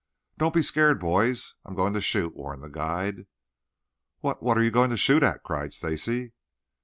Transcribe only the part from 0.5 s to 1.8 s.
be scared, boys. I'm